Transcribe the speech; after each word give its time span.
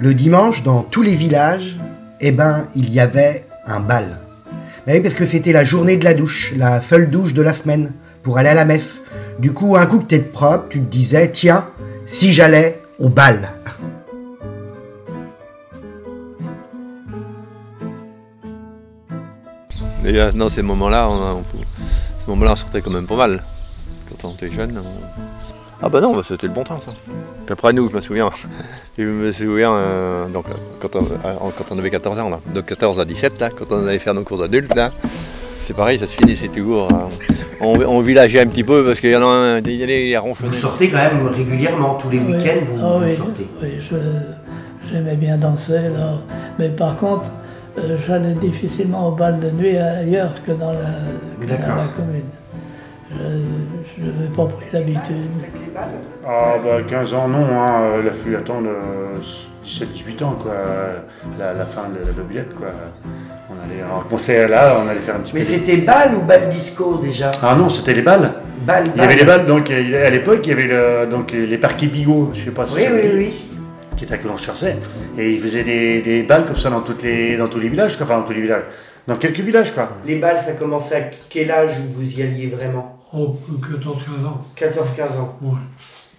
Le 0.00 0.14
dimanche, 0.14 0.62
dans 0.62 0.82
tous 0.84 1.02
les 1.02 1.16
villages, 1.16 1.76
eh 2.20 2.30
ben, 2.30 2.68
il 2.76 2.88
y 2.88 3.00
avait 3.00 3.44
un 3.66 3.80
bal. 3.80 4.20
Ben 4.86 4.94
oui, 4.94 5.00
parce 5.00 5.16
que 5.16 5.26
c'était 5.26 5.50
la 5.50 5.64
journée 5.64 5.96
de 5.96 6.04
la 6.04 6.14
douche, 6.14 6.54
la 6.56 6.80
seule 6.80 7.10
douche 7.10 7.34
de 7.34 7.42
la 7.42 7.52
semaine, 7.52 7.92
pour 8.22 8.38
aller 8.38 8.48
à 8.48 8.54
la 8.54 8.64
messe. 8.64 9.02
Du 9.40 9.52
coup, 9.52 9.76
un 9.76 9.86
coup 9.86 9.98
que 9.98 10.04
t'es 10.04 10.20
propre, 10.20 10.66
tu 10.68 10.80
te 10.80 10.84
disais, 10.84 11.32
tiens, 11.32 11.66
si 12.06 12.32
j'allais 12.32 12.80
au 13.00 13.08
bal. 13.08 13.50
Mais 20.04 20.16
euh, 20.16 20.30
non, 20.32 20.48
ces 20.48 20.62
moments-là, 20.62 21.08
on, 21.10 21.42
moments-là, 22.28 22.52
on 22.52 22.56
sortait 22.56 22.82
quand 22.82 22.92
même 22.92 23.08
pas 23.08 23.16
mal. 23.16 23.42
Quand 24.08 24.28
on 24.28 24.34
était 24.34 24.52
jeune. 24.52 24.80
Ah 25.80 25.88
bah 25.88 26.00
non, 26.00 26.14
bah, 26.14 26.22
c'était 26.26 26.46
le 26.48 26.52
bon 26.52 26.64
temps 26.64 26.80
ça. 26.84 26.92
Puis 27.46 27.52
après 27.52 27.72
nous, 27.72 27.88
je 27.88 27.94
me 27.96 28.00
souviens, 28.00 28.30
je 28.98 29.04
me 29.04 29.32
souviens 29.32 29.72
euh, 29.72 30.26
donc, 30.26 30.46
euh, 30.48 30.54
quand, 30.80 30.96
on, 30.96 31.02
euh, 31.04 31.34
quand 31.56 31.64
on 31.74 31.78
avait 31.78 31.90
14 31.90 32.18
ans, 32.18 32.28
là, 32.30 32.40
de 32.52 32.60
14 32.60 32.98
à 33.00 33.04
17, 33.04 33.40
là, 33.40 33.50
quand 33.50 33.66
on 33.70 33.86
allait 33.86 33.98
faire 33.98 34.14
nos 34.14 34.22
cours 34.24 34.38
d'adultes, 34.38 34.74
là, 34.74 34.90
c'est 35.60 35.74
pareil, 35.76 35.98
ça 35.98 36.06
se 36.06 36.14
finissait 36.16 36.48
toujours. 36.48 36.88
hein. 36.92 37.08
On, 37.60 37.74
on 37.80 38.00
villageait 38.00 38.40
un 38.40 38.46
petit 38.46 38.64
peu 38.64 38.84
parce 38.84 39.00
qu'il 39.00 39.10
y 39.10 39.16
en 39.16 39.22
a 39.22 39.26
un, 39.26 39.58
il 39.58 39.70
y 39.76 39.82
allait 39.82 40.06
les 40.06 40.16
ronchonner. 40.18 40.48
Vous 40.50 40.54
sortez 40.54 40.88
quand 40.90 40.96
même 40.98 41.26
régulièrement, 41.28 41.94
tous 41.94 42.10
les 42.10 42.18
Oui. 42.18 42.34
week-ends, 42.34 42.64
vous, 42.66 42.78
Ah 42.82 42.96
vous 42.98 43.04
oui, 43.04 43.16
sortez. 43.16 43.46
oui, 43.62 43.68
je- 43.80 44.90
j'aimais 44.90 45.16
bien 45.16 45.36
danser, 45.36 45.74
là. 45.96 46.14
mais 46.58 46.68
par 46.70 46.96
contre, 46.96 47.30
euh, 47.78 47.96
j'allais 48.06 48.34
difficilement 48.34 49.08
au 49.08 49.12
bal 49.12 49.38
de 49.40 49.50
nuit 49.50 49.76
ailleurs 49.76 50.32
que 50.46 50.52
dans 50.52 50.72
la, 50.72 50.78
que 51.40 51.46
dans 51.46 51.56
D'accord. 51.58 51.76
la 51.76 51.86
commune. 51.96 52.22
Je 53.10 54.02
n'avais 54.04 54.28
pas 54.36 54.44
pris 54.46 54.66
l'habitude. 54.72 55.16
Ah 56.26 56.54
bah 56.62 56.82
15 56.86 57.14
ans 57.14 57.28
non, 57.28 57.44
hein, 57.44 57.76
euh, 57.82 58.00
il 58.02 58.08
a 58.08 58.12
fallu 58.12 58.36
attendre 58.36 58.68
17-18 59.64 60.24
ans 60.24 60.36
quoi, 60.42 60.52
la, 61.38 61.54
la 61.54 61.64
fin 61.64 61.88
de 61.88 62.04
la 62.06 62.12
bobillette 62.12 62.54
quoi. 62.54 62.66
On 63.50 63.54
allait 63.64 63.82
en 63.82 64.00
concert 64.08 64.48
là, 64.48 64.76
on 64.84 64.88
allait 64.88 65.00
faire 65.00 65.16
un 65.16 65.20
petit 65.20 65.32
Mais 65.34 65.40
peu. 65.40 65.46
c'était 65.46 65.78
bal 65.78 66.16
ou 66.16 66.20
bal 66.22 66.48
disco 66.50 66.98
déjà? 66.98 67.30
Ah 67.42 67.54
non, 67.54 67.68
c'était 67.70 67.94
les 67.94 68.02
balles. 68.02 68.32
Bal, 68.62 68.84
Il 68.94 69.00
y 69.00 69.04
avait 69.04 69.16
les 69.16 69.24
balles, 69.24 69.46
donc 69.46 69.70
euh, 69.70 70.06
à 70.06 70.10
l'époque 70.10 70.40
il 70.44 70.50
y 70.50 70.52
avait 70.52 70.64
le- 70.66 71.06
donc, 71.08 71.32
les 71.32 71.56
parquets 71.58 71.86
bigots, 71.86 72.30
je 72.34 72.44
sais 72.44 72.50
pas 72.50 72.66
si 72.66 72.74
Oui, 72.74 72.82
ça 72.84 72.90
oui, 72.92 73.00
oui. 73.14 73.48
qui 73.96 74.04
était 74.04 74.14
à 74.14 74.18
Coulon-sur-Seine. 74.18 74.78
Et 75.16 75.32
ils 75.32 75.40
faisaient 75.40 75.64
des, 75.64 76.02
des 76.02 76.22
balles 76.24 76.44
comme 76.44 76.56
ça 76.56 76.68
dans, 76.68 76.80
toutes 76.82 77.02
les, 77.02 77.36
dans 77.38 77.48
tous 77.48 77.60
les 77.60 77.68
villages, 77.68 77.96
quoi. 77.96 78.04
enfin 78.04 78.18
dans 78.18 78.24
tous 78.24 78.32
les 78.34 78.42
villages, 78.42 78.64
dans 79.06 79.16
quelques 79.16 79.40
villages 79.40 79.72
quoi. 79.72 79.88
Les 80.06 80.16
balles, 80.16 80.40
ça 80.44 80.52
commençait 80.52 80.96
à 80.96 81.00
quel 81.30 81.50
âge 81.50 81.76
où 81.80 82.00
vous 82.02 82.10
y 82.10 82.22
alliez 82.22 82.48
vraiment? 82.48 82.97
Oh, 83.12 83.36
14-15 83.62 84.26
ans. 84.26 84.40
14-15 84.56 85.18
ans. 85.20 85.38
Ouais. 85.42 85.58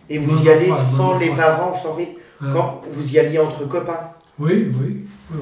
Et 0.09 0.17
vous 0.19 0.43
y 0.43 0.49
allez 0.49 0.69
pas, 0.69 0.77
sans 0.77 1.13
non, 1.13 1.19
les 1.19 1.29
pas. 1.29 1.35
parents, 1.35 1.75
sans 1.75 1.93
rien 1.93 2.07
Hein. 2.41 2.51
Quand 2.53 2.81
vous 2.93 3.05
y 3.13 3.19
alliez 3.19 3.37
entre 3.37 3.67
copains 3.67 3.99
Oui, 4.39 4.71
oui, 4.73 5.05
oui, 5.29 5.37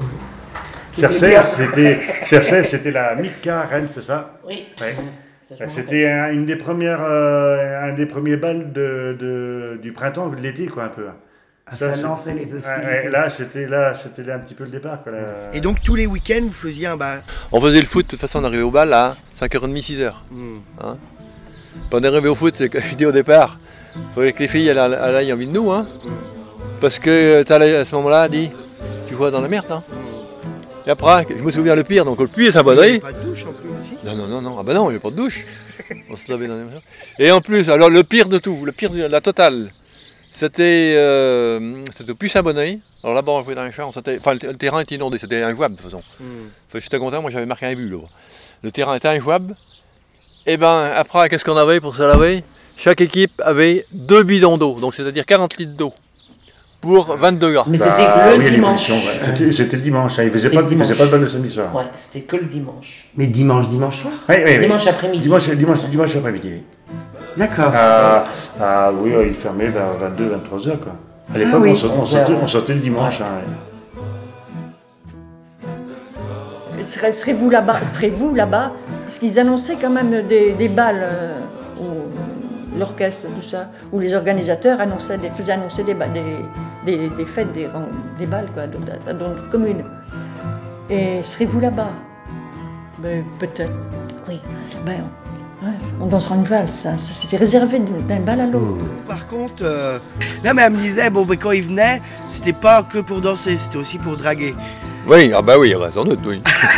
C'était 0.92 1.12
Cercès, 1.12 1.42
c'était 1.56 2.00
Cercès, 2.24 2.64
c'était 2.64 2.90
la 2.90 3.14
Mika 3.14 3.62
Rennes, 3.62 3.86
c'est 3.86 4.02
ça 4.02 4.32
Oui. 4.44 4.66
Ouais. 4.80 4.96
Ça, 5.56 5.68
C'était 5.68 6.08
un, 6.08 6.30
une 6.32 6.44
des 6.44 6.56
premières, 6.56 7.00
euh, 7.02 7.88
un 7.88 7.94
des 7.94 8.04
premiers 8.04 8.36
balles 8.36 8.72
de, 8.72 9.16
de- 9.18 9.78
du 9.80 9.92
printemps, 9.92 10.28
de 10.28 10.36
l'été, 10.40 10.66
quoi, 10.66 10.84
un 10.84 10.88
peu. 10.88 11.06
Ah, 11.66 11.74
Ça, 11.76 11.94
c'est- 11.94 12.02
lançait 12.02 12.34
les 12.34 12.52
hostilités. 12.52 13.08
là, 13.10 13.30
c'était 13.30 13.66
là, 13.66 13.94
c'était 13.94 14.24
là 14.24 14.34
un 14.34 14.38
petit 14.40 14.54
peu 14.54 14.64
le 14.64 14.70
départ, 14.70 15.02
quoi. 15.04 15.12
là. 15.12 15.18
Et 15.54 15.60
donc 15.60 15.80
tous 15.82 15.94
les 15.94 16.06
week-ends, 16.06 16.42
vous 16.42 16.50
faisiez 16.52 16.88
un 16.88 16.96
bal 16.96 17.22
On 17.52 17.60
faisait 17.60 17.80
le 17.80 17.86
foot, 17.86 18.04
de 18.06 18.10
toute 18.10 18.20
façon 18.20 18.40
on 18.40 18.44
arrivait 18.44 18.62
au 18.62 18.70
bal 18.72 18.92
à 18.92 19.16
5h30, 19.40 19.80
6h. 19.82 20.12
Hmm. 20.32 20.58
Quand 21.90 21.98
on 21.98 22.02
est 22.02 22.06
arrivé 22.06 22.28
au 22.28 22.34
foot, 22.34 22.54
c'est 22.56 22.68
que 22.68 22.80
je 22.80 22.94
dis 22.94 23.06
au 23.06 23.12
départ, 23.12 23.58
il 23.96 24.02
fallait 24.14 24.32
que 24.32 24.40
les 24.40 24.48
filles 24.48 24.68
elles, 24.68 24.78
elles 24.78 25.16
aillent 25.16 25.32
envie 25.32 25.46
de 25.46 25.52
nous. 25.52 25.70
Hein, 25.70 25.86
parce 26.80 26.98
que 26.98 27.42
t'as 27.42 27.58
à 27.58 27.84
ce 27.84 27.94
moment-là, 27.96 28.28
dit, 28.28 28.50
tu 29.06 29.14
vois 29.14 29.30
dans 29.30 29.40
la 29.40 29.48
merde. 29.48 29.66
Hein. 29.70 29.82
Et 30.86 30.90
après, 30.90 31.26
je 31.28 31.42
me 31.42 31.50
souviens 31.50 31.74
le 31.74 31.84
pire, 31.84 32.04
donc 32.04 32.18
le 32.20 32.28
puits 32.28 32.46
et 32.46 32.52
sa 32.52 32.62
bonnerie. 32.62 33.00
Pas 33.00 33.12
de 33.12 33.22
douche 33.22 33.44
en 33.44 33.52
plus 33.52 33.68
aussi 33.68 33.98
Non, 34.04 34.14
non, 34.14 34.26
non, 34.26 34.40
non, 34.40 34.56
ah 34.58 34.62
bah 34.62 34.72
non, 34.72 34.84
il 34.84 34.84
n'y 34.84 34.90
avait 34.92 34.98
pas 35.00 35.10
de 35.10 35.16
douche. 35.16 35.44
On 36.10 36.16
se 36.16 36.30
lavait 36.30 36.46
dans 36.46 36.56
les 36.56 36.64
machins. 36.64 36.80
Et 37.18 37.30
en 37.30 37.40
plus, 37.40 37.68
alors 37.68 37.90
le 37.90 38.02
pire 38.04 38.28
de 38.28 38.38
tout, 38.38 38.64
le 38.64 38.72
pire 38.72 38.90
de 38.90 39.02
la 39.02 39.20
totale, 39.20 39.70
c'était 40.30 40.94
euh, 40.96 41.84
au 42.08 42.14
puits 42.14 42.30
saint 42.30 42.42
bonnerie 42.42 42.80
Alors 43.02 43.14
là-bas, 43.14 43.32
on 43.32 43.44
jouait 43.44 43.54
dans 43.54 43.64
les 43.64 43.72
champs, 43.72 43.88
enfin, 43.88 44.00
le, 44.34 44.54
terrain 44.54 44.80
était 44.80 44.94
inondé, 44.94 45.18
c'était 45.18 45.42
injouable 45.42 45.76
de 45.76 45.80
toute 45.80 45.90
façon. 45.90 46.02
Hmm. 46.20 46.46
Enfin, 46.68 46.78
j'étais 46.80 46.98
content, 46.98 47.20
moi 47.20 47.30
j'avais 47.30 47.44
marqué 47.44 47.66
un 47.66 47.74
but 47.74 47.90
là. 47.90 47.98
Le 48.62 48.70
terrain 48.70 48.94
était 48.94 49.08
injouable. 49.08 49.56
Et 50.50 50.56
ben 50.56 50.90
après, 50.96 51.28
qu'est-ce 51.28 51.44
qu'on 51.44 51.56
avait 51.58 51.78
pour 51.78 51.94
se 51.94 52.02
laver? 52.02 52.42
Chaque 52.76 53.00
équipe 53.02 53.40
avait 53.44 53.84
deux 53.92 54.22
bidons 54.22 54.56
d'eau, 54.56 54.78
donc 54.80 54.94
c'est-à-dire 54.94 55.26
40 55.26 55.58
litres 55.58 55.76
d'eau 55.76 55.92
pour 56.80 57.14
22 57.16 57.52
gars. 57.52 57.64
Mais 57.66 57.76
Bah, 57.76 57.84
c'était 57.98 58.38
oui, 58.38 58.44
le 58.44 58.50
dimanche. 58.50 58.88
ouais. 58.88 58.96
C'était- 59.52 59.76
le 59.76 59.82
dimanche, 59.82 60.18
hein. 60.18 60.22
il 60.24 60.30
faisait 60.30 60.48
pas, 60.48 60.62
le 60.62 60.68
il 60.72 60.78
faisait 60.78 60.94
pas 60.94 61.04
de 61.06 61.10
balle 61.10 61.20
le 61.22 61.28
samedi 61.28 61.52
soir. 61.52 61.74
Ouais, 61.74 61.82
c'était 61.94 62.24
que 62.24 62.36
le 62.36 62.46
dimanche. 62.46 63.08
Mais 63.16 63.26
dimanche, 63.26 63.68
dimanche 63.68 64.00
soir? 64.00 64.14
Oui, 64.28 64.36
oui, 64.38 64.42
oui. 64.54 64.58
Dimanche 64.60 64.86
après-midi. 64.86 65.22
Dimanche, 65.24 65.48
dimanche, 65.50 65.80
dimanche 65.90 66.16
après-midi. 66.16 66.48
oui. 66.50 66.62
D'accord. 67.36 67.70
Ah, 67.74 68.24
ah 68.60 68.90
oui, 68.98 69.12
il 69.28 69.34
fermait 69.34 69.68
vers 69.68 69.92
22, 70.00 70.28
23 70.30 70.68
heures, 70.68 70.80
quoi. 70.80 70.92
À 71.34 71.36
l'époque, 71.36 71.54
Ah 71.56 71.60
oui. 71.62 71.70
on, 71.72 71.76
sortait, 71.76 71.98
on, 72.00 72.04
sortait, 72.04 72.32
on 72.42 72.46
sortait 72.48 72.72
le 72.74 72.80
dimanche. 72.80 73.20
Ouais. 73.20 73.26
hein, 73.26 73.42
Serez-vous 76.88 77.50
là-bas 77.50 77.80
Serez-vous 77.92 78.34
là-bas? 78.34 78.72
Parce 79.04 79.18
qu'ils 79.18 79.38
annonçaient 79.38 79.76
quand 79.80 79.90
même 79.90 80.26
des, 80.26 80.52
des 80.52 80.68
balles, 80.68 81.00
euh, 81.02 81.32
l'orchestre, 82.78 83.28
tout 83.28 83.46
ça, 83.46 83.68
où 83.92 83.98
les 84.00 84.14
organisateurs 84.14 84.80
annonçaient 84.80 85.18
des, 85.18 85.30
faisaient 85.30 85.52
annoncer 85.52 85.82
des, 85.84 85.94
ba- 85.94 86.06
des, 86.08 86.22
des, 86.86 87.08
des 87.10 87.24
fêtes, 87.24 87.52
des, 87.52 87.68
des 88.18 88.26
balles 88.26 88.48
quoi, 88.54 88.64
dans, 88.66 89.18
notre 89.28 89.48
commune. 89.50 89.84
Et 90.90 91.22
serez-vous 91.22 91.60
là-bas? 91.60 91.90
Ben, 92.98 93.22
Peut-être. 93.38 93.72
Oui. 94.28 94.40
Ben, 94.86 95.04
ouais, 95.62 95.68
on 96.00 96.06
dansera 96.06 96.36
une 96.36 96.44
valse. 96.44 96.72
ça, 96.72 96.96
ça, 96.96 97.12
C'était 97.12 97.36
réservé 97.36 97.78
d'un 97.80 98.00
d'un 98.16 98.20
bal 98.20 98.40
à 98.40 98.46
l'autre. 98.46 98.84
Par 99.06 99.26
contre, 99.28 99.62
euh, 99.62 99.98
là, 100.42 100.54
mais 100.54 100.62
elle 100.62 100.72
me 100.72 100.78
disait, 100.78 101.10
bon, 101.10 101.24
ben, 101.26 101.36
quand 101.36 101.52
il 101.52 101.62
venait, 101.64 102.00
c'était 102.30 102.52
pas 102.52 102.82
que 102.82 102.98
pour 102.98 103.20
danser, 103.20 103.58
c'était 103.58 103.78
aussi 103.78 103.98
pour 103.98 104.16
draguer. 104.16 104.54
Oui, 105.08 105.32
ah 105.34 105.40
bah 105.42 105.58
oui, 105.58 105.74
sans 105.92 106.04
doute, 106.04 106.18
oui. 106.26 106.42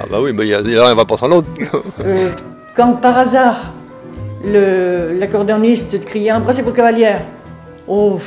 ah 0.00 0.04
bah 0.10 0.18
oui, 0.20 0.32
bah, 0.32 0.44
il 0.44 0.50
y 0.50 0.54
a- 0.54 0.60
il 0.60 0.70
y 0.72 0.78
en 0.78 0.84
a 0.84 0.90
un 0.90 0.94
va 0.94 1.04
pas 1.04 1.16
sans 1.16 1.28
l'autre. 1.28 1.48
Euh, 2.00 2.30
quand 2.74 2.94
par 2.94 3.16
hasard, 3.18 3.72
le- 4.44 5.14
l'accordéoniste 5.18 6.04
criait 6.04 6.32
Embrassez 6.32 6.62
vos 6.62 6.72
cavalières 6.72 7.24
Oh, 7.88 8.18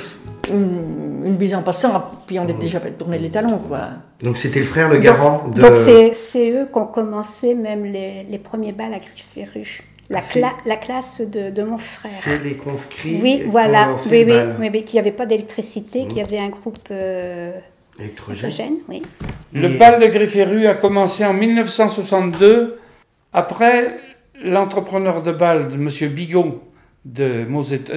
une, 0.52 1.22
une 1.26 1.36
bise 1.36 1.54
en 1.54 1.62
passant, 1.62 2.12
puis 2.26 2.40
on 2.40 2.46
était 2.46 2.54
déjà 2.54 2.80
tourné 2.80 3.20
les 3.20 3.30
talons, 3.30 3.60
quoi. 3.60 3.82
Donc 4.24 4.38
c'était 4.38 4.62
le 4.62 4.66
frère, 4.66 4.90
le 4.90 4.98
garant 4.98 5.48
de... 5.54 5.60
Donc 5.62 5.76
c'est 5.76 6.14
c'est 6.14 6.50
eux 6.52 6.68
qui 6.72 6.80
ont 6.80 6.88
commencé 6.88 7.54
même 7.54 7.84
les, 7.86 8.24
les 8.30 8.38
premiers 8.40 8.72
balles 8.72 8.94
à 8.94 9.00
Grifferu. 9.00 9.82
La, 10.10 10.22
c'est- 10.24 10.40
cla- 10.42 10.54
la 10.66 10.76
classe 10.78 11.22
de, 11.22 11.50
de 11.52 11.64
mon 11.64 11.78
frère. 11.78 12.12
C'est 12.22 12.44
les 12.44 12.56
conscrits 12.56 13.20
Oui, 13.22 13.42
qui 13.44 13.44
voilà. 13.44 13.94
Oui, 14.06 14.10
oui, 14.12 14.26
bal. 14.26 14.56
oui, 14.60 14.70
oui, 14.74 14.84
qu'il 14.84 14.96
n'y 14.96 15.08
avait 15.08 15.16
pas 15.16 15.26
d'électricité, 15.28 16.06
qu'il 16.08 16.18
y 16.18 16.22
avait 16.22 16.40
un 16.40 16.50
groupe 16.50 16.78
euh, 16.92 17.52
Électrogène. 18.00 18.46
électrogène, 18.46 18.78
oui. 18.90 19.02
Le 19.54 19.66
Et- 19.76 19.78
bal 19.78 20.00
de 20.02 20.08
Grifferu 20.08 20.66
a 20.68 20.74
commencé 20.74 21.24
en 21.26 21.34
1962, 21.34 22.80
après 23.34 23.98
l'entrepreneur 24.44 25.22
de 25.22 25.32
bal, 25.32 25.68
de 25.68 25.74
M. 25.76 25.90
Bigot 26.12 26.64
de, 27.06 27.46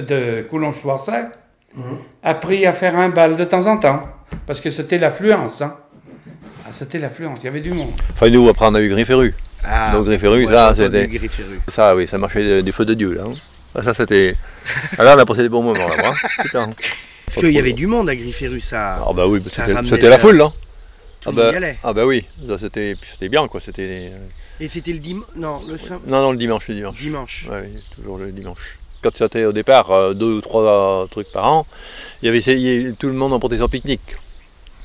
de 0.01 0.41
Coulon-Schwarzer, 0.49 1.31
Mhm. 1.75 1.97
a 2.21 2.33
pris 2.35 2.65
à 2.67 2.73
faire 2.73 2.95
un 2.97 3.09
bal 3.09 3.35
de 3.35 3.43
temps 3.45 3.65
en 3.65 3.77
temps, 3.77 4.03
parce 4.45 4.61
que 4.61 4.69
c'était 4.69 4.99
l'affluence. 4.99 5.61
hein. 5.63 5.75
Ah, 6.65 6.69
c'était 6.71 6.99
l'affluence, 6.99 7.39
il 7.41 7.45
y 7.45 7.47
avait 7.47 7.61
du 7.61 7.71
monde. 7.73 7.89
Enfin, 8.11 8.29
nous, 8.29 8.47
après, 8.47 8.67
on 8.69 8.75
a 8.75 8.81
eu 8.81 8.89
Grifferu. 8.89 9.33
Ah, 9.65 9.91
Donc, 9.93 10.05
Grifferu, 10.05 10.45
ouais, 10.45 10.51
ça, 10.51 10.73
c'était- 10.75 11.09
oui, 11.95 12.07
ça 12.07 12.17
marchait 12.17 12.61
du 12.63 12.71
feu 12.71 12.85
de 12.85 12.93
Dieu, 12.93 13.13
là. 13.13 13.23
hein. 13.27 13.33
Ah, 13.75 13.83
Ça, 13.83 13.93
c'était. 13.93 14.35
Là, 14.97 15.15
on 15.15 15.19
a 15.19 15.25
passé 15.25 15.41
des 15.43 15.49
bons 15.49 15.63
moments, 15.63 15.87
là. 15.87 16.13
Putain. 16.41 16.69
Parce 17.25 17.37
qu'il 17.39 17.51
y 17.51 17.59
avait 17.59 17.73
du 17.73 17.87
monde 17.87 18.07
à 18.09 18.15
Grifferu, 18.15 18.59
ça. 18.59 19.03
Ah, 19.07 19.11
bah 19.13 19.25
oui, 19.27 19.41
c'était 19.45 20.07
la 20.09 20.15
le- 20.17 20.21
foule, 20.21 20.37
là. 20.37 20.51
Tout 21.21 21.29
Ah 21.29 21.31
le 21.31 21.35
monde 21.35 21.45
y 21.47 21.51
bah, 21.51 21.57
allait. 21.57 21.77
ah 21.83 21.93
bah 21.93 22.05
oui, 22.05 22.25
c'était 22.59 23.29
bien 23.29 23.47
quoi, 23.47 23.61
c'était 23.61 24.11
euh, 24.13 24.17
Et 24.59 24.67
c'était 24.67 24.91
le 24.91 24.99
dimanche 24.99 25.25
Non, 25.37 25.61
le 25.67 25.77
sim- 25.77 26.01
non 26.05 26.21
non 26.21 26.31
le 26.33 26.37
dimanche 26.37 26.67
le 26.67 26.75
dimanche. 26.75 26.97
dimanche. 26.99 27.47
Oui, 27.49 27.79
toujours 27.95 28.17
le 28.17 28.31
dimanche. 28.33 28.77
Quand 29.01 29.15
c'était 29.15 29.45
au 29.45 29.53
départ 29.53 29.89
euh, 29.91 30.13
deux 30.13 30.33
ou 30.33 30.41
trois 30.41 31.07
trucs 31.09 31.31
par 31.31 31.49
an, 31.51 31.65
il 32.21 32.25
y 32.25 32.29
avait 32.29 32.39
il 32.39 32.59
y 32.59 32.85
avait- 32.87 32.91
tout 32.93 33.07
le 33.07 33.13
monde 33.13 33.31
emportait 33.31 33.57
son 33.57 33.69
pique-nique. 33.69 34.01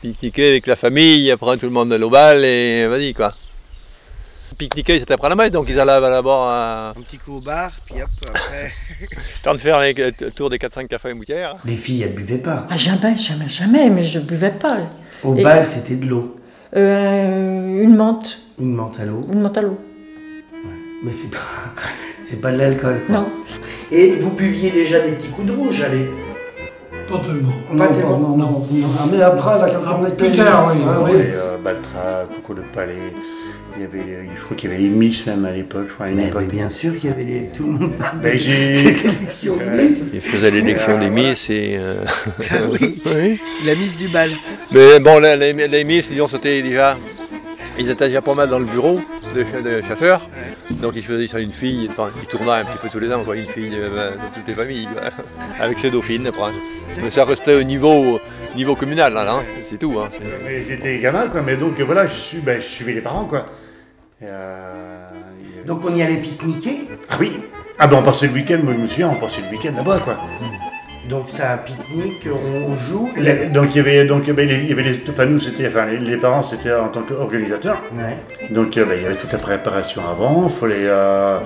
Pique-niquer 0.00 0.48
avec 0.50 0.68
la 0.68 0.76
famille, 0.76 1.28
après 1.32 1.56
tout 1.56 1.66
le 1.66 1.72
monde 1.72 1.92
allait 1.92 2.04
au 2.04 2.10
bal 2.10 2.44
et 2.44 2.86
vas-y 2.86 3.14
quoi. 3.14 3.34
Pique-niquer 4.58 4.98
c'était 4.98 5.14
après 5.14 5.28
la 5.28 5.36
messe, 5.36 5.52
donc 5.52 5.66
ils 5.68 5.78
allaient 5.78 6.00
là-bas 6.00 6.30
à 6.32 6.88
Un 6.98 7.02
petit 7.02 7.18
coup 7.18 7.36
au 7.36 7.40
bar, 7.40 7.70
puis 7.86 8.02
hop, 8.02 8.08
après. 8.28 8.72
temps 9.44 9.52
de 9.54 9.58
faire 9.58 9.80
les- 9.80 9.94
le 9.94 10.30
tour 10.32 10.50
des 10.50 10.58
4-5 10.58 10.88
cafés 10.88 11.10
et 11.10 11.14
moutières. 11.14 11.54
Les 11.64 11.76
filles, 11.76 12.02
elles 12.02 12.14
buvaient 12.14 12.38
pas. 12.38 12.66
Ah, 12.68 12.76
jamais, 12.76 13.16
jamais, 13.16 13.48
jamais, 13.48 13.88
mais 13.88 14.02
je 14.02 14.18
buvais 14.18 14.50
pas. 14.50 14.78
Au 15.22 15.36
Et- 15.36 15.42
bal, 15.44 15.64
c'était 15.64 15.94
de 15.94 16.06
l'eau. 16.06 16.36
Euh, 16.76 17.82
une 17.82 17.94
menthe, 17.96 18.38
Une 18.58 18.74
menthe 18.74 18.98
à 19.00 19.04
l'eau. 19.04 19.20
une 19.32 19.40
menthe 19.40 19.56
à 19.58 19.62
l'eau. 19.62 19.78
Mais 21.04 21.12
c'est 21.12 21.30
pas, 21.30 21.38
c'est 22.24 22.40
pas 22.40 22.50
de 22.50 22.58
l'alcool. 22.58 22.98
quoi. 23.06 23.14
Non. 23.20 23.28
Et 23.92 24.16
vous 24.16 24.30
buviez 24.32 24.70
déjà 24.72 24.98
des 25.00 25.12
petits 25.12 25.28
coups 25.28 25.46
de 25.46 25.52
rouge, 25.52 25.80
allez. 25.82 26.10
Pas 27.08 27.20
tellement. 27.20 27.52
Pas 27.68 27.74
non, 27.74 27.94
tellement. 27.94 28.18
non, 28.18 28.36
non, 28.36 28.36
non. 28.36 28.66
Ah, 29.00 29.04
mais 29.10 29.22
après, 29.22 29.58
là, 29.60 29.66
quand 29.70 29.82
Ah, 29.86 29.98
on 30.00 30.06
était... 30.06 30.28
plus 30.28 30.36
tard, 30.36 30.72
oui. 30.74 30.82
Ah, 30.86 30.98
Oui, 31.04 31.10
euh, 31.14 31.56
Baltra, 31.62 32.24
Coco 32.36 32.54
de 32.54 32.62
Palais. 32.74 33.12
Il 33.78 33.82
y 33.82 33.84
avait, 33.84 34.10
euh, 34.12 34.22
je 34.36 34.42
crois 34.42 34.56
qu'il 34.56 34.70
y 34.70 34.72
avait 34.74 34.82
les 34.82 34.88
Miss 34.88 35.24
même 35.26 35.44
à 35.44 35.52
l'époque, 35.52 35.84
je 35.88 35.94
crois, 35.94 36.06
à 36.06 36.08
une 36.08 36.16
Mais, 36.16 36.26
époque. 36.28 36.42
mais 36.48 36.52
bien 36.56 36.68
sûr 36.70 36.98
qu'il 36.98 37.10
y 37.10 37.12
avait 37.12 37.22
les... 37.24 37.50
tout 37.56 37.64
le 37.64 37.72
monde 37.72 37.92
parlait 37.96 38.32
de 38.32 38.36
j'ai- 38.36 38.74
cette 38.74 39.04
élection 39.04 39.56
de 39.56 39.62
Ouais. 39.64 39.84
Miss. 39.84 39.98
Il 40.14 40.20
faisait 40.20 40.50
l'élection 40.50 40.98
des 40.98 41.10
Miss 41.10 41.48
et. 41.50 41.76
euh, 41.78 41.94
Ah 42.50 42.54
oui, 42.72 43.00
oui. 43.06 43.40
la 43.64 43.74
Miss 43.76 43.96
du 43.96 44.08
bal. 44.08 44.30
Mais 44.72 44.98
bon, 44.98 45.20
les, 45.20 45.36
les, 45.36 45.68
les 45.68 45.84
Miss, 45.84 46.10
disons, 46.10 46.26
c'était 46.26 46.60
déjà. 46.62 46.96
Ils 47.78 47.88
étaient 47.88 48.08
déjà 48.08 48.20
pas 48.20 48.34
mal 48.34 48.48
dans 48.48 48.58
le 48.58 48.64
bureau 48.64 49.00
de, 49.36 49.44
ch- 49.44 49.62
de 49.62 49.80
chasseurs. 49.86 50.28
Donc 50.82 50.94
ils 50.96 51.02
faisaient 51.04 51.28
ça 51.28 51.38
une 51.38 51.52
fille, 51.52 51.88
enfin, 51.90 52.10
ils 52.20 52.26
tournaient 52.26 52.50
un 52.50 52.64
petit 52.64 52.78
peu 52.82 52.88
tous 52.88 52.98
les 52.98 53.12
ans, 53.12 53.22
quoi, 53.24 53.36
une 53.36 53.46
fille 53.46 53.70
euh, 53.74 54.10
de 54.10 54.16
toutes 54.34 54.46
les 54.48 54.54
familles, 54.54 54.88
quoi, 54.92 55.02
avec 55.60 55.78
ses 55.78 55.90
dauphines. 55.90 56.26
après. 56.26 56.50
Mais 57.00 57.10
ça 57.10 57.24
restait 57.24 57.54
au 57.54 57.62
niveau, 57.62 58.20
niveau 58.56 58.74
communal, 58.74 59.14
là, 59.14 59.32
hein, 59.32 59.42
c'est 59.62 59.78
tout. 59.78 59.94
Hein, 59.98 60.08
c'est- 60.10 60.20
Mais 60.44 60.60
j'étais 60.62 60.98
gamin, 60.98 61.28
quoi, 61.28 61.40
mais 61.42 61.56
donc 61.56 61.80
voilà, 61.80 62.06
je, 62.06 62.14
suis, 62.14 62.38
ben, 62.38 62.60
je 62.60 62.66
suivais 62.66 62.92
les 62.94 63.00
parents, 63.00 63.24
quoi. 63.24 63.46
Euh, 64.22 65.10
il 65.60 65.64
Donc 65.64 65.84
on 65.84 65.94
y 65.94 66.02
allait 66.02 66.16
pique-niquer? 66.16 66.88
Ah 67.08 67.16
oui 67.20 67.40
Ah 67.78 67.86
ben 67.86 67.98
on 67.98 68.02
passait 68.02 68.26
le 68.26 68.32
week-end, 68.32 68.58
moi 68.64 68.72
je 68.74 68.78
me 68.80 68.86
souviens, 68.86 69.10
on 69.10 69.14
passait 69.20 69.42
le 69.42 69.56
week-end 69.56 69.74
là-bas, 69.76 70.00
quoi. 70.00 70.16
Donc 71.08 71.30
ça 71.30 71.58
pique-nique, 71.64 72.28
on 72.66 72.74
joue. 72.74 73.08
Les- 73.16 73.46
donc 73.46 73.74
il 73.74 73.78
y 73.78 73.80
avait, 73.80 74.04
donc, 74.04 74.30
ben, 74.30 74.46
les- 74.46 74.60
il 74.60 74.68
y 74.68 74.72
avait 74.72 74.82
les, 74.82 75.00
enfin 75.08 75.24
nous 75.24 75.38
c'était, 75.38 75.66
enfin 75.68 75.86
les, 75.86 75.98
les 75.98 76.16
parents 76.16 76.42
c'était 76.42 76.72
en 76.72 76.88
tant 76.88 77.00
qu'organisateurs. 77.02 77.82
Ouais. 77.96 78.16
Donc 78.50 78.76
euh, 78.76 78.84
ben, 78.84 78.94
il 78.96 79.02
y 79.02 79.06
avait 79.06 79.14
toute 79.16 79.32
la 79.32 79.38
préparation 79.38 80.02
avant, 80.08 80.48
fallait, 80.48 80.74
euh, 80.86 81.38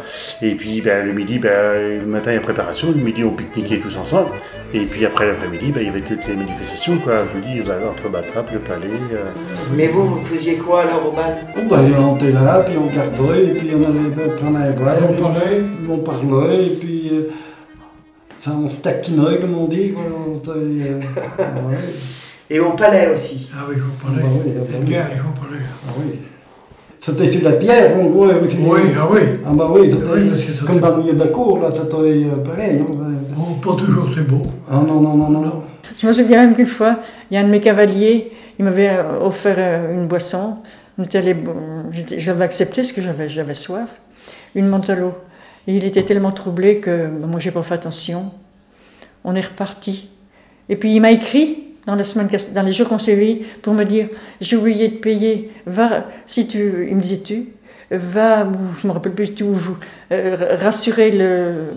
et 0.43 0.55
puis 0.57 0.81
ben, 0.81 1.07
le 1.07 1.13
midi, 1.13 1.39
ben, 1.39 2.01
le 2.01 2.07
matin 2.07 2.33
il 2.33 2.35
y 2.35 2.39
a 2.39 2.41
préparation, 2.41 2.89
le 2.89 3.03
midi 3.03 3.23
on 3.25 3.31
pique-niquait 3.31 3.79
tous 3.79 3.97
ensemble, 3.97 4.31
et 4.75 4.81
puis 4.81 5.07
après 5.07 5.29
l'après-midi 5.29 5.71
ben, 5.71 5.81
il 5.83 5.87
y 5.87 5.91
avait 5.91 6.01
toutes 6.01 6.27
les 6.27 6.35
manifestations, 6.35 6.97
quoi. 6.99 7.25
Je 7.33 7.39
vous 7.39 7.45
dis, 7.45 7.61
ben, 7.61 7.77
entre 7.91 8.09
Batrap, 8.11 8.51
le 8.53 8.59
palais. 8.59 8.87
euh, 9.13 9.31
Mais 9.77 9.87
vous, 9.89 10.07
vous 10.17 10.23
faisiez 10.27 10.57
quoi 10.57 10.83
alors 10.83 11.07
au 11.09 11.13
bal? 11.13 11.37
Oh, 11.57 11.61
on 11.71 12.17
était 12.17 12.33
là, 12.33 12.65
puis 12.67 12.75
on 12.77 12.89
regardait, 12.89 13.45
et 13.45 13.55
puis 13.55 13.71
on 13.77 13.85
allait 13.85 14.35
prendre 14.37 14.59
un 14.59 14.71
verre. 14.71 15.09
On 15.09 15.23
parlait. 15.23 15.63
On 15.89 15.99
parlait, 15.99 16.65
et 16.67 16.77
puis... 16.81 17.13
Enfin, 18.45 18.59
on 18.65 18.69
se 18.69 18.81
comme 19.41 19.55
on 19.57 19.69
dit, 19.69 19.93
quoi. 19.93 20.03
On 20.05 20.51
euh, 20.51 21.01
ouais. 21.69 21.77
Et 22.51 22.59
au 22.59 22.73
palais 22.73 23.15
aussi. 23.15 23.49
Ah 23.55 23.65
oui, 23.69 23.77
on 23.79 23.93
Ah, 24.05 24.11
bah 24.11 24.21
parlait. 24.21 24.29
oui, 24.45 24.53
ah, 24.59 24.63
oui. 24.69 24.77
Edgar, 24.77 25.07
faut 25.13 25.41
parler. 25.41 25.59
Ah 25.87 25.93
oui. 25.97 26.19
C'était 27.01 27.29
sur 27.29 27.43
la 27.45 27.53
pierre, 27.53 27.97
on 28.01 28.13
jouait 28.13 28.35
aussi. 28.35 28.57
Oui, 28.61 28.81
ah 29.01 29.09
oui. 29.13 29.21
Ah 29.47 29.51
bah 29.55 29.71
oui, 29.73 29.89
c'était 29.91 30.67
comme 30.67 30.81
dans 30.81 30.97
le 30.97 31.03
milieu 31.03 31.13
de 31.15 31.21
la 31.21 31.29
cour, 31.29 31.61
là, 31.61 31.69
c'était 31.71 31.95
euh, 31.95 32.37
pareil. 32.45 32.81
hein, 32.81 32.87
ouais. 32.91 33.15
Bon, 33.37 33.55
pas 33.55 33.81
toujours 33.81 34.09
c'est 34.13 34.27
beau. 34.27 34.43
Ah 34.69 34.83
non, 34.85 35.01
non, 35.01 35.15
non, 35.17 35.31
non, 35.31 35.41
non. 35.41 35.63
Je 36.01 36.07
me 36.07 36.13
souviens 36.13 36.41
même 36.47 36.57
qu'une 36.57 36.67
fois, 36.67 36.99
il 37.31 37.35
y 37.35 37.37
a 37.37 37.41
un 37.43 37.45
de 37.45 37.49
mes 37.51 37.61
cavaliers, 37.61 38.33
il 38.59 38.65
m'avait 38.65 38.89
euh, 38.91 39.21
offert 39.21 39.55
euh, 39.59 39.95
une 39.95 40.09
boisson. 40.09 40.57
J'avais 42.19 42.45
accepté 42.45 42.83
parce 42.83 42.93
que 42.93 43.03
j'avais 43.03 43.29
j'avais 43.29 43.55
soif, 43.55 43.89
une 44.57 44.69
menthe 44.69 44.91
à 44.91 44.97
l'eau. 44.97 45.15
Et 45.67 45.77
il 45.77 45.85
était 45.85 46.03
tellement 46.03 46.33
troublé 46.33 46.79
que 46.79 47.07
bah, 47.07 47.27
moi, 47.27 47.41
j'ai 47.41 47.51
pas 47.51 47.63
fait 47.63 47.75
attention. 47.75 48.33
On 49.25 49.35
est 49.35 49.47
reparti. 49.47 50.09
Et 50.69 50.77
puis 50.77 50.95
il 50.95 51.01
m'a 51.01 51.11
écrit 51.13 51.65
dans, 51.87 51.97
les 51.97 52.73
jours 52.73 52.89
qu'on 52.89 52.99
s'est 52.99 53.15
vus 53.17 53.45
pour 53.61 53.75
me 53.75 53.85
dire 53.85 54.09
J'ai 54.41 54.57
oublié 54.57 54.89
de 54.89 54.97
payer, 54.97 55.51
va, 55.67 56.07
si 56.27 56.47
tu. 56.47 56.87
Il 56.89 56.97
me 56.97 57.01
disait 57.01 57.21
Tu, 57.21 57.49
va, 57.91 58.47
je 58.81 58.87
me 58.87 58.93
rappelle 58.93 59.13
plus 59.13 59.29
du 59.29 59.35
tout, 59.35 59.57
euh, 60.13 60.57
rassurer 60.61 61.11
le, 61.11 61.73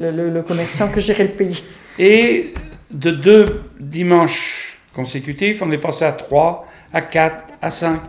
le, 0.00 0.30
le- 0.30 0.42
commerçant 0.42 0.90
que 0.90 1.00
j'irai 1.00 1.24
le 1.24 1.30
payer. 1.30 1.62
Et 1.98 2.54
de 2.90 3.10
deux 3.10 3.62
dimanches 3.80 4.78
consécutifs, 4.94 5.62
on 5.62 5.72
est 5.72 5.78
passé 5.78 6.04
à 6.04 6.12
3, 6.12 6.68
à 6.92 7.00
4, 7.00 7.36
à 7.60 7.70
5. 7.70 8.00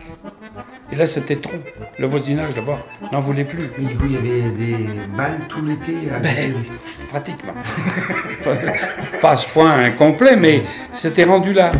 Et 0.94 0.96
là, 0.96 1.06
c'était 1.08 1.36
trop. 1.36 1.50
Le 1.98 2.06
voisinage 2.06 2.54
là-bas 2.54 2.78
n'en 3.10 3.18
voulait 3.20 3.42
plus. 3.44 3.68
Mais 3.78 3.86
du 3.86 3.96
coup, 3.96 4.04
il 4.06 4.12
y 4.12 4.16
avait 4.16 4.48
des 4.50 4.76
balles 5.16 5.40
tout 5.48 5.64
l'été 5.64 5.94
à 6.14 6.20
Ben, 6.20 6.54
pratiquement. 7.10 7.52
Pas 9.20 9.30
à 9.32 9.36
ce 9.36 9.48
point 9.48 9.90
complet, 9.90 10.36
mais 10.36 10.62
c'était 10.92 11.24
rendu 11.24 11.52
là. 11.52 11.72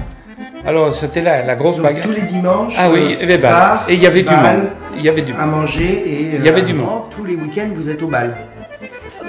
Alors, 0.66 0.92
c'était 0.96 1.20
là, 1.22 1.44
la 1.44 1.54
grosse 1.54 1.76
Donc 1.76 1.84
bagarre. 1.84 2.04
tous 2.06 2.10
les 2.12 2.22
dimanches, 2.22 2.74
Ah 2.76 2.90
oui, 2.90 2.98
euh, 3.02 3.04
il 3.10 3.20
y 3.20 3.22
avait 3.22 3.38
bal. 3.38 3.52
bar, 3.52 3.84
Et 3.88 3.94
il 3.94 4.02
y 4.02 4.06
avait 4.06 4.22
du 4.22 4.30
monde. 4.34 4.70
Il 4.96 5.02
y 5.02 5.08
avait 5.08 5.22
du 5.22 5.32
à 5.32 5.46
monde. 5.46 5.60
manger 5.60 5.84
et 5.84 6.20
Il 6.36 6.44
y 6.44 6.48
avait 6.48 6.62
euh, 6.62 6.64
du 6.64 6.72
monde. 6.74 7.02
Tous 7.10 7.22
les 7.24 7.36
week-ends, 7.36 7.68
vous 7.72 7.88
êtes 7.88 8.02
au 8.02 8.08
bal. 8.08 8.34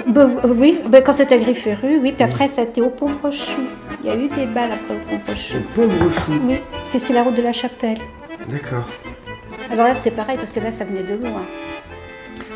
Bah, 0.08 0.26
oui, 0.44 0.80
bah, 0.88 1.00
quand 1.02 1.12
c'était 1.12 1.34
à 1.36 1.38
Grifferu, 1.38 1.98
oui, 2.02 2.12
puis 2.12 2.24
après 2.24 2.48
ça 2.48 2.62
a 2.62 2.64
été 2.64 2.80
au 2.80 2.88
Pont-Brochou. 2.88 3.62
Il 4.02 4.10
y 4.10 4.12
a 4.12 4.16
eu 4.16 4.28
des 4.28 4.46
balles 4.46 4.70
après 4.72 4.94
au 4.94 5.08
Pont-Brochou. 5.18 5.56
Au 5.58 5.80
Pont-Brochou. 5.80 6.32
Oui, 6.48 6.60
c'est 6.86 6.98
sur 7.00 7.14
la 7.14 7.22
route 7.22 7.36
de 7.36 7.42
la 7.42 7.52
Chapelle. 7.52 7.98
D'accord. 8.48 8.88
Alors 9.72 9.86
là, 9.88 9.94
c'est 9.94 10.10
pareil, 10.10 10.36
parce 10.36 10.50
que 10.50 10.60
là, 10.60 10.72
ça 10.72 10.84
venait 10.84 11.02
de 11.02 11.14
loin. 11.22 11.42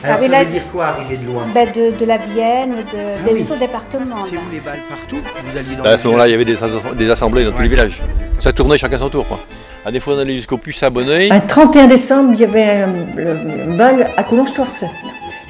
Alors 0.03 0.19
ça 0.19 0.29
là- 0.29 0.45
veut 0.45 0.53
dire 0.53 0.63
quoi, 0.73 0.87
arriver 0.87 1.19
de 1.19 1.27
loin 1.27 1.45
Ben, 1.55 1.67
de, 1.67 1.99
de 1.99 2.05
la 2.07 2.17
Vienne, 2.17 2.71
de, 2.77 2.83
Ah 2.97 3.29
des 3.29 3.33
oui. 3.35 3.43
autres 3.43 3.59
départements. 3.59 4.25
C'est 4.29 4.35
là. 4.37 4.41
où 4.49 4.53
les 4.53 4.61
balles 4.61 4.79
partout 4.89 5.17
Vous 5.45 5.59
alliez 5.59 5.77
dans 5.77 5.85
Là, 5.85 5.91
à 5.91 5.99
ce 5.99 6.05
moment-là, 6.07 6.29
il 6.29 6.31
y 6.31 6.35
avait 6.35 6.45
des, 6.47 6.57
as- 6.63 6.95
des 6.97 7.11
assemblées 7.11 7.45
dans 7.45 7.53
tous 7.53 7.63
les 7.63 7.69
villages. 7.69 8.01
Ça 8.39 8.53
tournait 8.53 8.79
chacun 8.79 8.97
son 8.99 9.11
tour. 9.11 9.27
Quoi. 9.29 9.41
À 9.85 9.91
des 9.93 10.01
fois, 10.01 10.15
on 10.15 10.19
allait 10.19 10.37
jusqu'au 10.37 10.57
puce 10.57 10.83
abonné. 10.83 11.31
Un 11.31 11.41
31 11.41 11.87
décembre, 11.87 12.31
il 12.35 12.41
y 12.41 12.45
avait 12.45 12.83
un, 12.83 12.87
le- 13.15 13.67
le 13.73 13.77
bal 13.77 14.07
à 14.17 14.23
Coulonge-Toircet. 14.25 14.91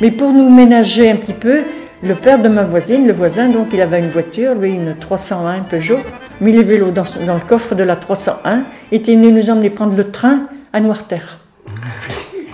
Mais 0.01 0.11
pour 0.11 0.33
nous 0.33 0.51
ménager 0.51 1.11
un 1.11 1.17
petit 1.17 1.33
peu, 1.35 1.61
le 2.03 2.15
père 2.15 2.39
de 2.41 2.49
ma 2.49 2.62
voisine, 2.65 3.07
le 3.07 3.12
voisin, 3.12 3.49
donc 3.51 3.69
il 3.73 3.81
avait 3.81 3.99
une 4.01 4.09
voiture, 4.11 4.55
lui 4.55 4.73
une 4.73 4.97
301 4.99 5.61
Peugeot, 5.61 5.99
mis 6.41 6.51
les 6.53 6.65
vélos 6.65 6.91
dans 6.91 7.05
le 7.35 7.47
coffre 7.47 7.75
de 7.77 7.83
la 7.85 7.95
301, 7.97 8.62
était 8.91 9.15
venu 9.15 9.31
nous 9.31 9.51
emmener 9.51 9.69
prendre 9.71 9.95
le 9.95 10.11
train 10.11 10.47
à 10.73 10.81
Noirterre. 10.81 11.39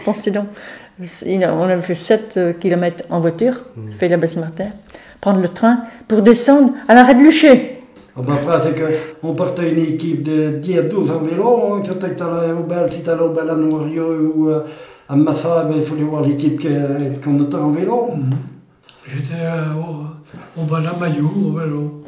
Pensez 0.06 0.31
donc, 0.31 0.47
Il 1.26 1.44
a- 1.44 1.53
on 1.55 1.64
avait 1.64 1.82
fait 1.82 1.94
7 1.94 2.38
km 2.61 3.05
en 3.11 3.20
voiture, 3.20 3.56
fait 3.99 4.08
la 4.08 4.17
basse 4.17 4.35
Noirterre, 4.37 4.73
prendre 5.20 5.41
le 5.43 5.49
train 5.49 5.76
pour 6.08 6.23
descendre 6.23 6.73
à 6.88 6.94
l'arrêt 6.94 7.14
de 7.14 7.20
Luché. 7.20 7.82
Ah 8.17 8.20
ben 8.26 8.32
après, 8.32 8.56
c'est 8.64 8.75
qu'on 9.20 9.35
portait 9.35 9.70
une 9.73 9.79
équipe 9.94 10.23
de 10.23 10.53
10 10.64 10.79
à 10.79 10.82
12 10.82 11.11
en 11.11 11.19
vélo. 11.19 11.49
Hein, 11.75 11.82
quand 11.87 11.99
tu 11.99 12.23
allais 12.23 12.53
au 12.53 12.62
bal, 12.62 12.88
si 12.91 13.03
tu 13.03 13.11
allais 13.11 13.20
au 13.20 13.29
bal 13.29 13.50
à 13.50 13.55
Noirieux 13.56 14.32
ou 14.35 14.49
euh, 14.49 14.61
à 15.06 15.17
Massa, 15.17 15.64
ben, 15.69 15.75
il 15.76 15.82
fallait 15.82 16.03
voir 16.03 16.23
l'équipe 16.23 16.58
que- 16.62 17.23
qu'on 17.23 17.38
était 17.44 17.55
en 17.56 17.70
vélo. 17.73 17.99
J'étais 19.06 19.35
euh, 19.43 19.75
au, 20.56 20.61
au 20.62 20.64
bal 20.64 20.85
à 20.87 20.99
Maillot, 20.99 21.31
au 21.49 21.58
vélo. 21.58 22.05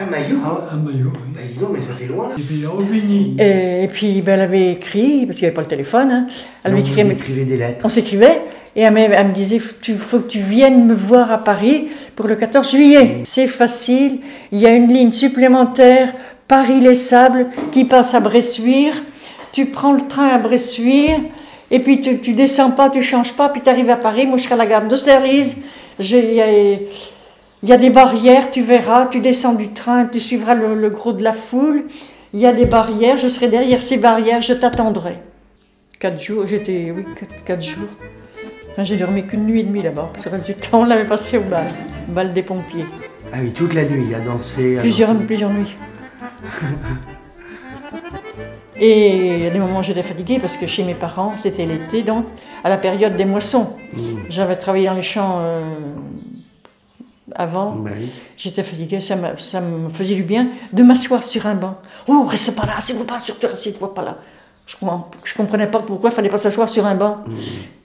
Ah, 0.00 0.04
Maillot 0.06 0.38
À 0.70 0.76
Maillot, 0.76 1.12
oui. 1.12 1.18
Bah 1.34 1.40
dis 1.50 1.58
donc, 1.58 1.70
mais 1.72 1.80
ça 1.80 1.94
fait 1.98 2.06
loin 2.06 2.28
là. 2.28 2.34
Et 2.38 2.42
puis 2.42 2.64
à 2.64 2.72
Aubigny. 2.72 3.36
Et, 3.38 3.84
et 3.84 3.88
puis 3.88 4.22
ben, 4.22 4.34
elle 4.34 4.42
avait 4.42 4.72
écrit, 4.72 5.26
parce 5.26 5.38
qu'il 5.38 5.44
n'y 5.44 5.48
avait 5.48 5.54
pas 5.54 5.62
le 5.62 5.66
téléphone, 5.68 6.10
hein, 6.10 6.26
elle 6.64 6.72
avait 6.72 6.82
Donc, 6.82 6.90
écrit, 6.98 7.02
vous 7.34 7.44
des 7.44 7.56
lettres. 7.56 7.80
on 7.84 7.88
s'écrivait, 7.88 8.40
et 8.76 8.82
elle 8.82 8.92
me, 8.92 9.00
elle 9.00 9.28
me 9.28 9.32
disait, 9.32 9.60
il 9.88 9.98
faut 9.98 10.20
que 10.20 10.28
tu 10.28 10.38
viennes 10.40 10.86
me 10.86 10.94
voir 10.94 11.32
à 11.32 11.38
Paris 11.38 11.88
pour 12.14 12.28
le 12.28 12.36
14 12.36 12.70
juillet. 12.70 13.18
C'est 13.24 13.46
facile, 13.48 14.20
il 14.52 14.60
y 14.60 14.66
a 14.66 14.70
une 14.74 14.88
ligne 14.92 15.12
supplémentaire, 15.12 16.12
Paris-les 16.46 16.94
Sables, 16.94 17.46
qui 17.72 17.84
passe 17.84 18.14
à 18.14 18.20
Bressuire. 18.20 18.94
Tu 19.52 19.66
prends 19.66 19.92
le 19.92 20.06
train 20.06 20.28
à 20.28 20.38
Bressuire, 20.38 21.18
et 21.70 21.80
puis 21.80 22.00
tu, 22.00 22.18
tu 22.20 22.34
descends 22.34 22.70
pas, 22.70 22.88
tu 22.90 23.02
changes 23.02 23.32
pas, 23.32 23.48
puis 23.48 23.62
tu 23.62 23.68
arrives 23.68 23.90
à 23.90 23.96
Paris. 23.96 24.26
Moi, 24.26 24.36
je 24.36 24.44
serai 24.44 24.54
à 24.54 24.58
la 24.58 24.66
gare 24.66 24.86
de 24.86 24.94
Serlise. 24.96 25.56
J'ai- 25.98 26.86
Il 27.62 27.68
y, 27.68 27.72
a- 27.72 27.76
des 27.78 27.90
barrières, 27.90 28.50
tu 28.50 28.62
verras, 28.62 29.06
tu 29.06 29.20
descends 29.20 29.54
du 29.54 29.68
train, 29.68 30.06
tu 30.06 30.20
suivras 30.20 30.54
le, 30.54 30.74
le 30.74 30.90
gros 30.90 31.12
de 31.12 31.22
la 31.22 31.32
foule. 31.32 31.84
Il 32.32 32.40
y 32.40 32.46
a 32.46 32.52
des 32.52 32.66
barrières, 32.66 33.16
je 33.16 33.28
serai 33.28 33.48
derrière 33.48 33.82
ces 33.82 33.96
barrières, 33.96 34.42
je 34.42 34.52
t'attendrai. 34.52 35.16
Quatre 35.98 36.20
jours, 36.20 36.44
j'étais, 36.46 36.92
oui, 36.94 37.04
quatre, 37.18 37.44
quatre 37.44 37.62
jours. 37.64 37.88
Enfin, 38.72 38.84
j'ai 38.84 38.96
dormi 38.96 39.26
qu'une 39.26 39.44
nuit 39.46 39.60
et 39.60 39.64
demie 39.64 39.82
là-bas, 39.82 40.10
parce 40.12 40.24
que 40.24 40.30
le 40.30 40.36
reste 40.36 40.46
du 40.46 40.54
temps, 40.54 40.82
on 40.82 40.84
l'avait 40.84 41.04
passé 41.04 41.38
au 41.38 41.42
bal, 41.42 41.66
bal 42.08 42.32
des 42.32 42.42
pompiers. 42.42 42.86
Ah 43.32 43.38
oui, 43.42 43.50
toute 43.52 43.74
la 43.74 43.84
nuit, 43.84 44.14
à 44.14 44.20
danser. 44.20 44.78
à 44.78 44.80
Plusieurs, 44.80 45.12
danser. 45.12 45.26
plusieurs 45.26 45.50
nuits. 45.50 45.76
Et 48.80 49.16
il 49.38 49.42
y 49.42 49.46
a 49.46 49.50
des 49.50 49.58
moments 49.58 49.80
où 49.80 49.82
j'étais 49.82 50.02
fatiguée 50.02 50.38
parce 50.38 50.56
que 50.56 50.68
chez 50.68 50.84
mes 50.84 50.94
parents, 50.94 51.34
c'était 51.38 51.66
l'été, 51.66 52.02
donc 52.02 52.26
à 52.62 52.68
la 52.68 52.76
période 52.76 53.16
des 53.16 53.24
moissons. 53.24 53.76
Mmh. 53.92 54.00
J'avais 54.30 54.54
travaillé 54.54 54.86
dans 54.86 54.94
les 54.94 55.02
champs 55.02 55.38
euh, 55.40 55.62
avant. 57.38 57.70
Bah 57.70 57.90
oui. 57.98 58.10
J'étais 58.36 58.62
fatiguée, 58.62 59.00
ça, 59.00 59.16
m'a- 59.16 59.36
ça 59.38 59.60
me 59.60 59.88
faisait 59.88 60.14
du 60.16 60.24
bien 60.24 60.48
de 60.72 60.82
m'asseoir 60.82 61.22
sur 61.24 61.46
un 61.46 61.54
banc. 61.54 61.76
Oh, 62.08 62.24
restez 62.24 62.52
pas 62.52 62.66
là, 62.66 62.74
pas 63.06 63.18
sur 63.20 63.38
terre, 63.38 63.52
asseyez-vous 63.52 63.86
pas 63.86 64.02
là. 64.04 64.18
Je 64.66 64.76
ne 64.84 65.36
comprenais 65.36 65.66
pas 65.68 65.78
pourquoi 65.80 66.10
il 66.10 66.12
fallait 66.12 66.28
pas 66.28 66.36
s'asseoir 66.36 66.68
sur 66.68 66.84
un 66.84 66.94
banc. 66.94 67.18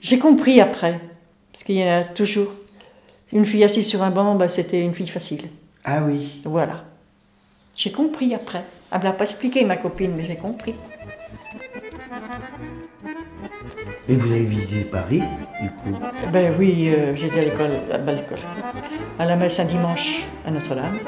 J'ai 0.02 0.18
compris 0.18 0.60
après, 0.60 1.00
parce 1.52 1.64
qu'il 1.64 1.76
y 1.76 1.84
en 1.84 2.00
a 2.00 2.02
toujours. 2.04 2.48
Une 3.32 3.44
fille 3.46 3.64
assise 3.64 3.86
sur 3.86 4.02
un 4.02 4.10
banc, 4.10 4.34
bah, 4.34 4.48
c'était 4.48 4.80
une 4.82 4.92
fille 4.94 5.08
facile. 5.08 5.48
Ah 5.84 6.02
oui. 6.06 6.40
Voilà. 6.44 6.84
J'ai 7.74 7.90
compris 7.90 8.34
après. 8.34 8.62
Elle 8.92 8.98
ne 9.00 9.04
l'a 9.04 9.12
pas 9.12 9.24
expliqué, 9.24 9.64
ma 9.64 9.76
copine, 9.76 10.12
mais 10.16 10.24
j'ai 10.24 10.36
compris. 10.36 10.74
Et 14.08 14.16
vous 14.16 14.30
avez 14.30 14.44
visité 14.44 14.84
Paris, 14.84 15.22
du 15.62 15.68
coup 15.70 15.98
Ben 16.32 16.52
oui, 16.58 16.90
euh, 16.90 17.16
j'étais 17.16 17.40
à 17.40 17.44
l'école, 17.44 17.70
à. 17.90 19.22
À 19.22 19.26
la 19.26 19.36
messe 19.36 19.58
un 19.60 19.64
dimanche 19.64 20.24
à 20.46 20.50
Notre-Dame. 20.50 20.98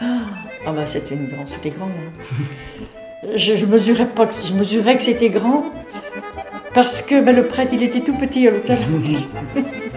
Ah, 0.00 0.72
bah 0.72 0.86
c'était 0.86 1.14
une 1.14 1.26
grande, 1.28 1.48
c'était 1.48 1.70
grand. 1.70 1.86
hein. 1.86 3.22
je, 3.36 3.56
je 3.56 3.66
mesurais 3.66 4.06
pas 4.06 4.26
que 4.26 4.34
je 4.34 4.52
mesurais 4.52 4.96
que 4.96 5.02
c'était 5.02 5.30
grand 5.30 5.64
parce 6.74 7.00
que 7.02 7.20
ben, 7.22 7.34
le 7.34 7.46
prêtre 7.46 7.72
il 7.72 7.82
était 7.82 8.00
tout 8.00 8.16
petit 8.16 8.46
à 8.48 8.50
l'hôtel. 8.50 8.78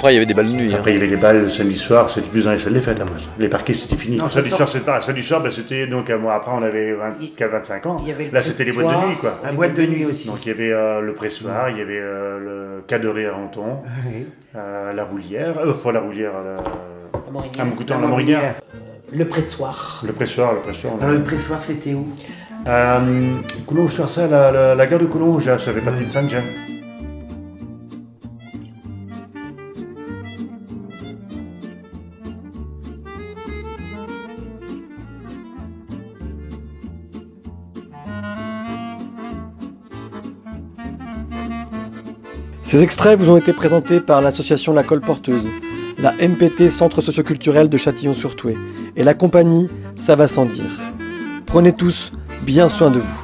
Après, 0.00 0.12
il 0.12 0.14
y 0.14 0.16
avait 0.16 0.24
des 0.26 0.32
balles 0.32 0.46
de 0.48 0.52
nuit. 0.52 0.72
hein. 0.72 0.78
Après, 0.78 0.92
il 0.92 0.94
y 0.94 0.96
avait 0.98 1.08
des 1.08 1.16
balles 1.18 1.42
le 1.42 1.48
samedi 1.50 1.76
soir, 1.76 2.08
c'était 2.08 2.28
plus 2.30 2.44
dans 2.46 2.52
les 2.52 2.58
salles 2.58 2.72
des 2.72 2.80
fêtes 2.80 2.98
après 2.98 3.18
ça. 3.18 3.28
Les 3.38 3.48
parquets, 3.48 3.74
c'était 3.74 3.96
fini. 3.96 4.16
Non, 4.16 4.24
Le 4.24 4.30
samedi 4.30 4.50
soir, 4.50 4.66
c'était 4.66 4.84
pas. 4.86 5.00
Samedi 5.02 5.22
soir, 5.22 5.42
ben, 5.42 5.50
c'était 5.50 5.86
donc 5.86 6.08
un 6.08 6.16
mois 6.16 6.34
après, 6.36 6.52
on 6.54 6.62
avait 6.62 6.92
20, 6.94 7.16
Il- 7.20 7.32
25 7.38 7.84
ans. 7.84 7.96
il 8.00 8.08
y 8.08 8.12
avait 8.12 8.24
le 8.24 8.30
Là, 8.32 8.42
c'était 8.42 8.64
les 8.64 8.72
boîtes 8.72 8.86
de 9.02 9.08
nuit, 9.08 9.16
quoi. 9.16 9.38
Un 9.44 9.52
boîte 9.52 9.74
de 9.74 9.82
nuit 9.84 10.06
aussi. 10.06 10.26
Donc, 10.26 10.46
il 10.46 10.48
y 10.48 10.52
avait 10.52 10.72
euh, 10.72 11.02
le 11.02 11.12
pressoir, 11.12 11.68
il 11.68 11.76
y 11.76 11.82
avait 11.82 12.00
euh, 12.00 12.38
le 12.78 12.82
cadoré 12.86 13.26
à 13.26 13.34
Renton, 13.34 13.80
Oui. 14.10 14.26
euh, 14.56 14.92
la 14.94 15.04
roulière, 15.04 15.58
euh, 15.58 15.74
pas 15.74 15.92
la 15.92 16.00
roulière, 16.00 16.32
la, 16.32 16.54
La 17.26 17.30
Morinière. 17.30 17.66
Beaucoup 17.66 17.82
de 17.84 17.88
temps, 17.88 17.94
La 17.96 18.00
la 18.00 18.06
Morinière. 18.08 18.54
Le 19.12 19.24
pressoir. 19.26 20.02
le 20.06 20.12
pressoir, 20.14 20.54
le 20.54 20.60
pressoir. 20.60 20.94
le 21.10 21.22
pressoir 21.22 21.60
c'était 21.62 21.92
où? 21.92 22.08
Euh, 22.66 23.00
Coulonges 23.66 23.92
sur 23.92 24.08
ça, 24.08 24.26
la, 24.28 24.50
la, 24.50 24.74
la 24.74 24.86
gare 24.86 24.98
de 25.00 25.04
Coulonges, 25.06 25.44
là, 25.46 25.58
ça 25.58 25.72
fait 25.72 25.80
partie 25.80 26.04
de 26.04 26.10
Saint-Jean. 26.10 26.38
Ces 42.70 42.84
extraits 42.84 43.18
vous 43.18 43.30
ont 43.30 43.36
été 43.36 43.52
présentés 43.52 43.98
par 43.98 44.20
l'association 44.20 44.72
La 44.72 44.84
Colle 44.84 45.00
Porteuse, 45.00 45.48
la 45.98 46.12
MPT 46.12 46.70
Centre 46.70 47.00
Socioculturel 47.00 47.68
de 47.68 47.76
Châtillon-sur-Touet 47.76 48.56
et 48.94 49.02
la 49.02 49.12
compagnie 49.12 49.68
Ça 49.96 50.14
va 50.14 50.28
sans 50.28 50.46
dire. 50.46 50.70
Prenez 51.46 51.72
tous 51.72 52.12
bien 52.42 52.68
soin 52.68 52.92
de 52.92 53.00
vous. 53.00 53.19